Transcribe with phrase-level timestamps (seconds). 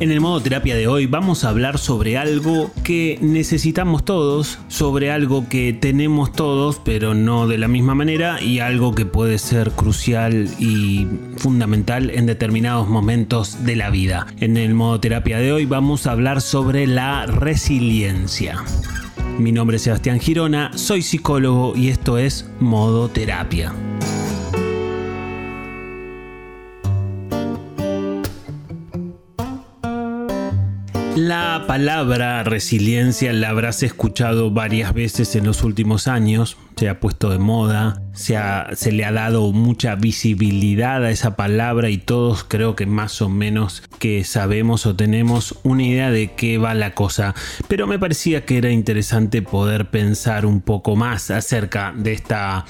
[0.00, 5.10] En el modo terapia de hoy vamos a hablar sobre algo que necesitamos todos, sobre
[5.10, 9.72] algo que tenemos todos, pero no de la misma manera, y algo que puede ser
[9.72, 14.26] crucial y fundamental en determinados momentos de la vida.
[14.40, 18.64] En el modo terapia de hoy vamos a hablar sobre la resiliencia.
[19.38, 23.74] Mi nombre es Sebastián Girona, soy psicólogo y esto es Modo Terapia.
[31.16, 37.30] La palabra resiliencia la habrás escuchado varias veces en los últimos años, se ha puesto
[37.30, 38.38] de moda, se,
[38.92, 43.82] le ha dado mucha visibilidad a esa palabra y todos creo que más o menos
[43.98, 47.34] que sabemos o tenemos una idea de qué va la cosa,
[47.66, 52.66] pero me parecía que era interesante poder pensar un poco más acerca de, esta,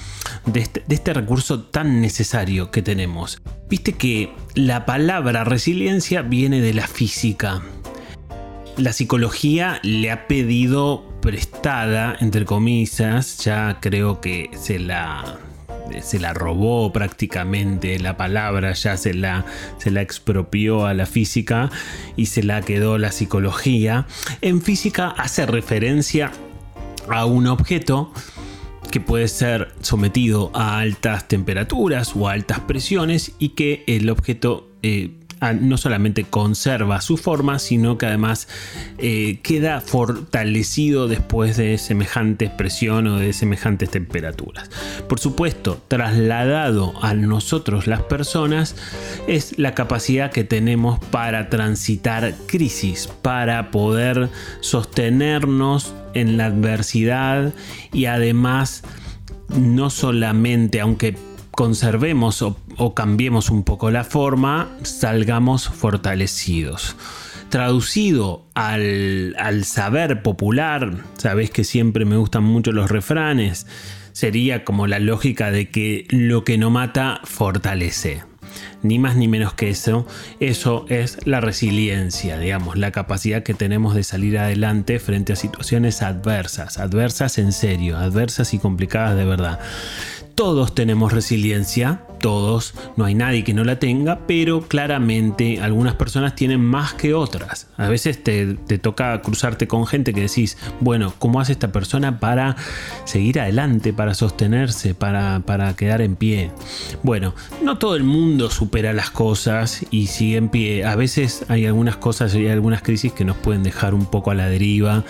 [0.47, 3.39] de, este, de este recurso tan necesario que tenemos.
[3.69, 7.61] Viste que la palabra resiliencia viene de la física
[8.77, 15.37] la psicología le ha pedido prestada, entre comillas, ya creo que se la,
[16.01, 19.45] se la robó prácticamente la palabra, ya se la,
[19.77, 21.69] se la expropió a la física
[22.15, 24.07] y se la quedó la psicología.
[24.41, 26.31] En física hace referencia
[27.09, 28.11] a un objeto
[28.89, 34.69] que puede ser sometido a altas temperaturas o a altas presiones y que el objeto
[34.83, 35.11] eh,
[35.59, 38.47] no solamente conserva su forma, sino que además
[38.99, 44.69] eh, queda fortalecido después de semejante presión o de semejantes temperaturas.
[45.09, 48.75] Por supuesto, trasladado a nosotros las personas
[49.27, 57.53] es la capacidad que tenemos para transitar crisis, para poder sostenernos en la adversidad
[57.91, 58.83] y además
[59.49, 61.15] no solamente, aunque
[61.51, 66.95] conservemos o, cambiemos un poco la forma, salgamos fortalecidos
[67.49, 73.67] traducido al, al, saber popular, sabes que siempre me gustan mucho los refranes,
[74.13, 78.23] sería como la lógica de que lo que no mata fortalece.
[78.83, 80.07] Ni más ni menos que eso,
[80.39, 86.01] eso es la resiliencia, digamos, la capacidad que tenemos de salir adelante frente a situaciones
[86.01, 89.59] adversas, adversas en serio, adversas y complicadas de verdad.
[90.35, 96.35] Todos tenemos resiliencia, todos, no hay nadie que no la tenga, pero claramente algunas personas
[96.35, 97.67] tienen más que otras.
[97.77, 102.55] A veces te, toca cruzarte con gente que decís, bueno, ¿cómo hace esta persona para
[103.05, 106.51] seguir adelante, para sostenerse, para, para quedar en pie?
[107.03, 107.33] Bueno,
[107.63, 110.85] no todo el mundo supera las cosas y sigue en pie.
[110.85, 114.31] A veces hay algunas cosas y hay algunas crisis que nos pueden dejar un poco
[114.31, 115.03] a la deriva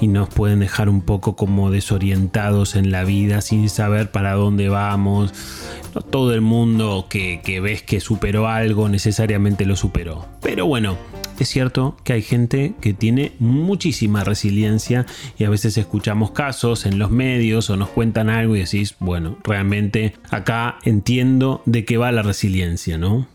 [0.00, 4.68] y nos pueden dejar un poco como desorientados en la vida sin saber para dónde
[4.68, 5.32] vamos
[6.00, 10.26] todo el mundo que, ves que superó algo necesariamente lo superó.
[10.42, 10.96] Pero bueno,
[11.38, 15.06] es cierto que hay gente que tiene muchísima resiliencia
[15.38, 19.38] y a veces escuchamos casos en los medios o nos cuentan algo y decís, bueno,
[19.44, 23.26] realmente acá entiendo de qué va la resiliencia, ¿no?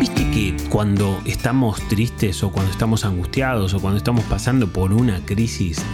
[0.00, 5.24] Viste que cuando estamos tristes o cuando estamos angustiados o cuando estamos pasando por una
[5.24, 5.84] crisis,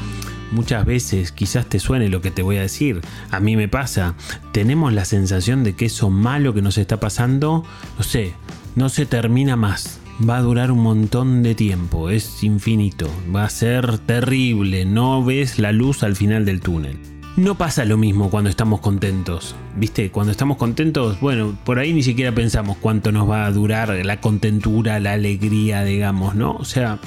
[0.51, 3.01] Muchas veces quizás te suene lo que te voy a decir,
[3.31, 4.15] a mí me pasa,
[4.53, 7.65] tenemos la sensación de que eso malo que nos está pasando,
[7.97, 8.35] no sé,
[8.75, 13.51] no se termina más, va a durar un montón de tiempo, es infinito, va a
[13.51, 16.99] ser terrible, no ves la luz al final del túnel.
[17.39, 19.55] No pasa lo mismo cuando estamos contentos.
[19.77, 20.11] ¿Viste?
[20.11, 24.21] Cuando estamos contentos, bueno, por ahí ni siquiera pensamos cuánto nos va a durar la
[24.21, 26.57] contentura, la alegría, digamos, ¿no?
[26.57, 26.99] O sea,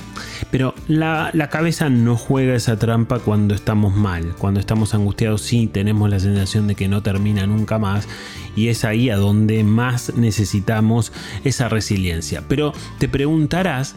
[0.52, 4.36] pero la, la cabeza no juega esa trampa cuando estamos mal.
[4.38, 8.08] Cuando estamos angustiados, sí tenemos la sensación de que no termina nunca más.
[8.56, 11.14] Y es ahí a donde más necesitamos
[11.46, 12.44] esa resiliencia.
[12.48, 13.96] Pero te preguntarás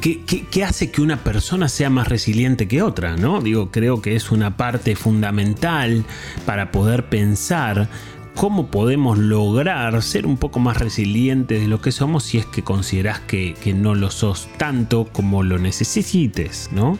[0.00, 3.16] ¿Qué, hace que una persona sea más resiliente que otra?
[3.16, 3.40] ¿no?
[3.40, 6.04] Digo, creo que es una parte fundamental
[6.46, 7.88] para poder pensar
[8.34, 12.62] cómo podemos lograr ser un poco más resilientes de lo que somos si es que
[12.62, 16.98] consideras que, que no lo sos tanto como lo necesites, ¿no?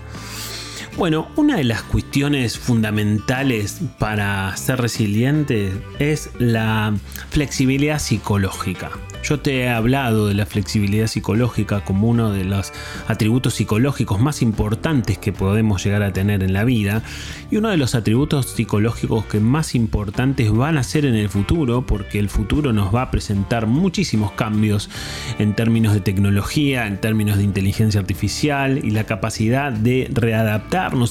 [0.97, 6.95] Bueno, una de las cuestiones fundamentales para ser resiliente es la
[7.31, 8.91] flexibilidad psicológica.
[9.23, 12.73] Yo te he hablado de la flexibilidad psicológica como uno de los
[13.07, 17.03] atributos psicológicos más importantes que podemos llegar a tener en la vida
[17.51, 21.85] y uno de los atributos psicológicos que más importantes van a ser en el futuro
[21.87, 24.89] porque el futuro nos va a presentar muchísimos cambios
[25.39, 30.09] en términos de tecnología, en términos de inteligencia artificial y la capacidad de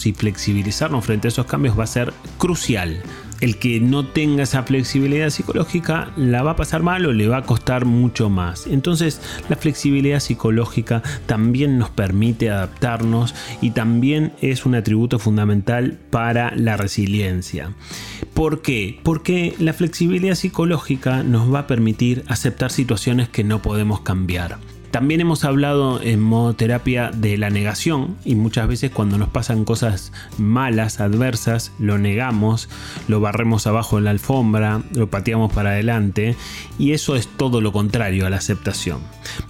[0.05, 3.03] y flexibilizarnos frente a esos cambios va a ser crucial
[3.41, 7.37] el que no tenga esa flexibilidad psicológica la va a pasar mal o le va
[7.37, 8.67] a costar mucho más.
[8.67, 16.53] Entonces la flexibilidad psicológica también nos permite adaptarnos y también es un atributo fundamental para
[16.55, 17.73] la resiliencia.
[18.33, 18.99] ¿Por qué?
[19.03, 24.57] Porque la flexibilidad psicológica nos va a permitir aceptar situaciones que no podemos cambiar.
[24.91, 29.63] También hemos hablado en modo terapia de la negación y muchas veces cuando nos pasan
[29.63, 32.69] cosas malas, adversas, lo negamos,
[33.07, 36.35] lo barremos abajo de la alfombra, lo pateamos para adelante
[36.79, 38.99] y eso es todo lo contrario a la aceptación.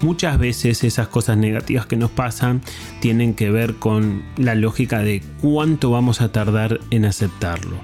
[0.02, 2.62] Muchas veces esas cosas negativas que nos pasan
[3.00, 7.78] tienen que ver con la lógica de cuánto vamos a tardar en aceptarlo.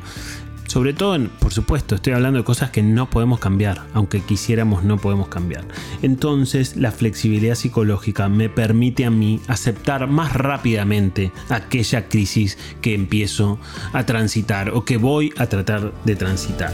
[0.67, 4.97] Sobre todo, por supuesto, estoy hablando de cosas que no podemos cambiar, aunque quisiéramos no
[4.97, 5.65] podemos cambiar.
[6.01, 13.59] Entonces, la flexibilidad psicológica me permite a mí aceptar más rápidamente aquella crisis que empiezo
[13.93, 16.73] a transitar o que voy a tratar de transitar.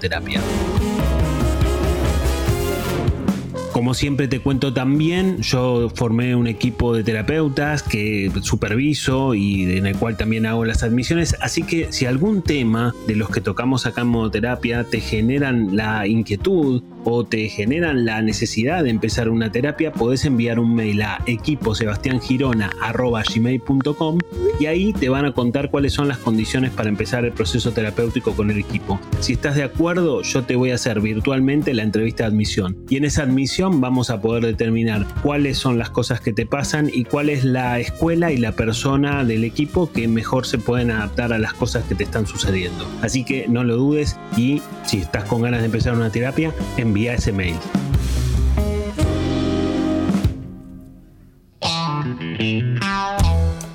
[3.71, 9.87] Como siempre te cuento también, yo formé un equipo de terapeutas que superviso y en
[9.87, 13.85] el cual también hago las admisiones, así que si algún tema de los que tocamos
[13.85, 19.53] acá en modoterapia te generan la inquietud o te generan la necesidad de empezar una
[19.53, 24.19] terapia, podés enviar un mail a equiposebastiangirona.gmail.com
[24.59, 28.33] y ahí te van a contar cuáles son las condiciones para empezar el proceso terapéutico
[28.33, 28.99] con el equipo.
[29.19, 32.97] Si estás de acuerdo, yo te voy a hacer virtualmente la entrevista de admisión y
[32.97, 37.05] en esa admisión vamos a poder determinar cuáles son las cosas que te pasan y
[37.05, 41.39] cuál es la escuela y la persona del equipo que mejor se pueden adaptar a
[41.39, 42.87] las cosas que te están sucediendo.
[43.01, 47.13] Así que no lo dudes y si estás con ganas de empezar una terapia, envía
[47.13, 47.55] ese mail.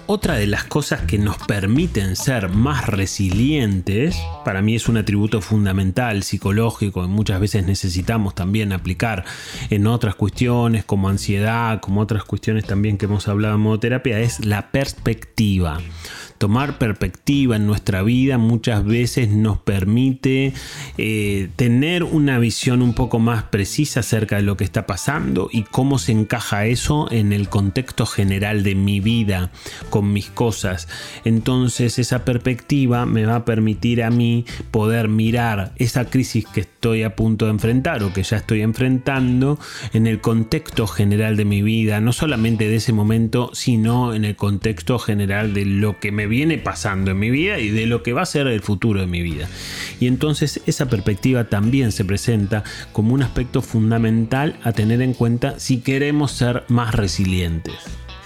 [0.09, 5.41] Otra de las cosas que nos permiten ser más resilientes, para mí es un atributo
[5.41, 9.25] fundamental, psicológico, que muchas veces necesitamos también aplicar
[9.69, 14.21] en otras cuestiones como ansiedad, como otras cuestiones también que hemos hablado en modo terapia,
[14.21, 15.81] es la perspectiva
[16.39, 20.53] tomar perspectiva en nuestra vida muchas veces nos permite
[20.99, 25.63] eh, tener una visión un poco más precisa acerca de lo que está pasando y
[25.63, 29.51] cómo se encaja eso en el contexto general de mi vida
[29.91, 30.89] con mis cosas.
[31.25, 37.03] Entonces esa perspectiva me va a permitir a mí poder mirar esa crisis que estoy
[37.03, 39.59] a punto de enfrentar o que ya estoy enfrentando
[39.93, 44.37] en el contexto general de mi vida, no solamente de ese momento, sino en el
[44.37, 48.13] contexto general de lo que me viene pasando en mi vida y de lo que
[48.13, 49.49] va a ser el futuro de mi vida.
[50.01, 55.59] Y entonces esa perspectiva también se presenta como un aspecto fundamental a tener en cuenta
[55.59, 57.77] si queremos ser más resilientes.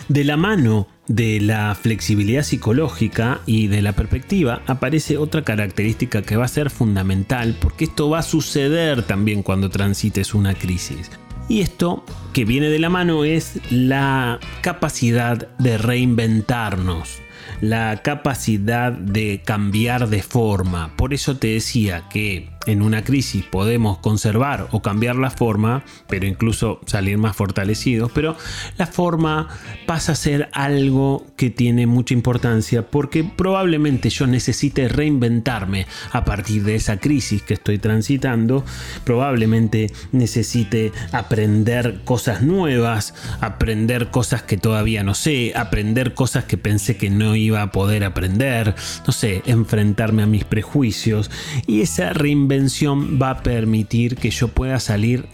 [0.09, 6.37] De la mano de la flexibilidad psicológica y de la perspectiva aparece otra característica que
[6.37, 11.11] va a ser fundamental porque esto va a suceder también cuando transites una crisis.
[11.49, 17.21] Y esto que viene de la mano es la capacidad de reinventarnos
[17.61, 20.97] la capacidad de cambiar de forma.
[20.97, 26.27] Por eso te decía que en una crisis podemos conservar o cambiar la forma, pero
[26.27, 28.37] incluso salir más fortalecidos, pero
[28.77, 29.49] la forma
[29.87, 36.63] pasa a ser algo que tiene mucha importancia porque probablemente yo necesite reinventarme a partir
[36.65, 38.65] de esa crisis que estoy transitando,
[39.05, 46.97] probablemente necesite aprender cosas nuevas, aprender cosas que todavía no sé, aprender cosas que pensé
[46.97, 48.75] que no iba a poder aprender,
[49.07, 51.31] no sé, enfrentarme a mis prejuicios.
[51.67, 55.27] Y esa reinvención va a permitir que yo pueda salir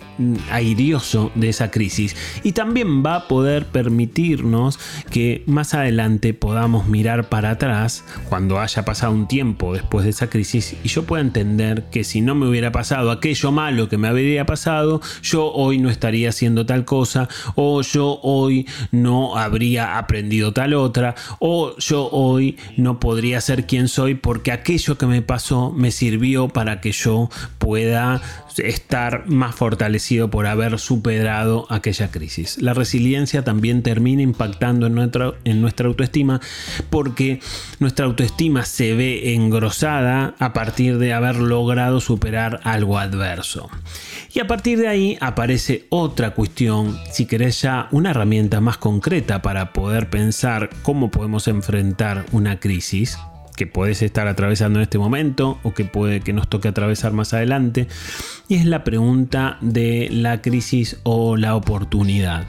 [0.50, 2.16] airioso de esa crisis.
[2.42, 4.78] Y también va a poder permitirnos
[5.10, 10.28] que más adelante podamos mirar para atrás cuando haya pasado un tiempo después de esa
[10.28, 14.08] crisis y yo pueda entender que si no me hubiera pasado aquello malo que me
[14.08, 20.52] habría pasado, yo hoy no estaría haciendo tal cosa o yo hoy no habría aprendido
[20.52, 25.70] tal otra o yo hoy no podría ser quien soy porque aquello que me pasó
[25.70, 28.20] me sirvió para que yo pueda
[28.58, 32.60] estar más fortalecido por haber superado aquella crisis.
[32.60, 36.40] La resiliencia también termina impactando en nuestra, en nuestra autoestima
[36.90, 37.40] porque
[37.78, 43.68] nuestra autoestima se ve engrosada a partir de haber logrado superar algo adverso.
[44.32, 49.40] Y a partir de ahí aparece otra cuestión, si querés ya una herramienta más concreta
[49.40, 51.75] para poder pensar cómo podemos enfrentar
[52.32, 53.18] una crisis
[53.56, 57.32] que puedes estar atravesando en este momento o que puede que nos toque atravesar más
[57.34, 57.88] adelante.
[58.48, 62.44] Y es la pregunta de la crisis o la oportunidad.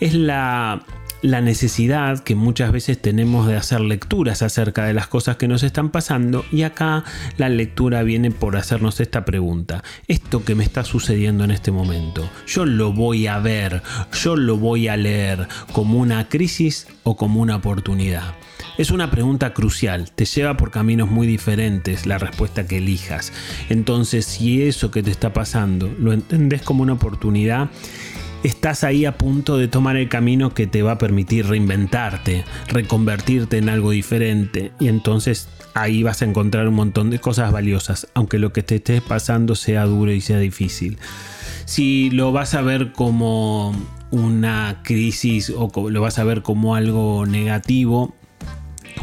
[0.00, 0.84] Es la
[1.26, 5.64] la necesidad que muchas veces tenemos de hacer lecturas acerca de las cosas que nos
[5.64, 7.02] están pasando y acá
[7.36, 9.82] la lectura viene por hacernos esta pregunta.
[10.06, 14.56] Esto que me está sucediendo en este momento, yo lo voy a ver, yo lo
[14.56, 18.34] voy a leer como una crisis o como una oportunidad.
[18.78, 23.32] Es una pregunta crucial, te lleva por caminos muy diferentes la respuesta que elijas.
[23.68, 27.70] Entonces, si eso que te está pasando lo entendés como una oportunidad,
[28.46, 33.58] estás ahí a punto de tomar el camino que te va a permitir reinventarte, reconvertirte
[33.58, 38.38] en algo diferente y entonces ahí vas a encontrar un montón de cosas valiosas, aunque
[38.38, 40.98] lo que te esté pasando sea duro y sea difícil.
[41.64, 43.74] Si lo vas a ver como
[44.12, 48.14] una crisis o lo vas a ver como algo negativo,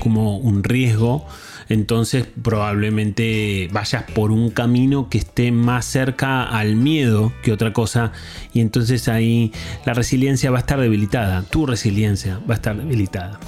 [0.02, 1.28] como un riesgo,
[1.74, 8.12] entonces probablemente vayas por un camino que esté más cerca al miedo que otra cosa
[8.54, 9.52] y entonces ahí
[9.86, 13.40] la resiliencia va a estar debilitada, tu resiliencia va a estar debilitada.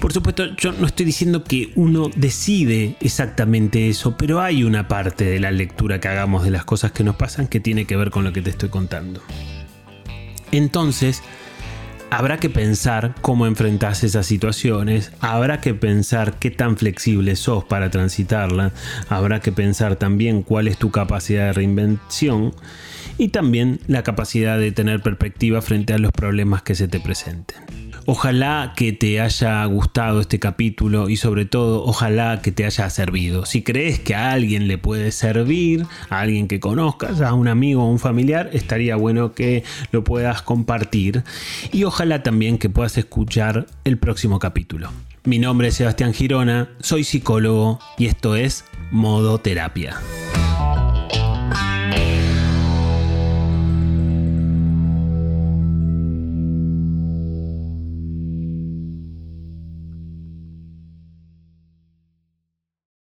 [0.00, 5.24] Por supuesto, yo no estoy diciendo que uno decide exactamente eso, pero hay una parte
[5.24, 8.10] de la lectura que hagamos de las cosas que nos pasan que tiene que ver
[8.10, 9.20] con lo que te estoy contando.
[10.52, 11.22] Entonces,
[12.10, 17.90] habrá que pensar cómo enfrentas esas situaciones, habrá que pensar qué tan flexible sos para
[17.90, 18.72] transitarla,
[19.08, 22.54] habrá que pensar también cuál es tu capacidad de reinvención
[23.18, 27.87] y también la capacidad de tener perspectiva frente a los problemas que se te presenten.
[28.10, 33.44] Ojalá que te haya gustado este capítulo y sobre todo ojalá que te haya servido.
[33.44, 37.84] Si crees que a alguien le puede servir, a alguien que conozcas, a un amigo
[37.84, 39.62] o un familiar, estaría bueno que
[39.92, 41.22] lo puedas compartir
[41.70, 44.90] y ojalá también que puedas escuchar el próximo capítulo.
[45.24, 49.98] Mi nombre es Sebastián Girona, soy psicólogo y esto es Modo Terapia.